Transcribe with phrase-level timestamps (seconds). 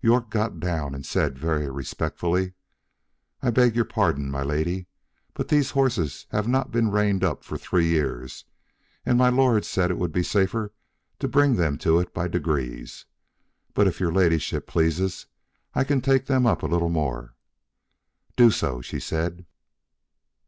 [0.00, 2.52] York got down, and said very respectfully,
[3.42, 4.86] "I beg your pardon, my lady,
[5.34, 8.44] but these horses have not been reined up for three years,
[9.04, 10.72] and my lord said it would be safer
[11.18, 13.06] to bring them to it by degrees;
[13.74, 15.26] but, if your ladyship pleases,
[15.74, 17.34] I can take them up a little more."
[18.36, 19.46] "Do so," she said.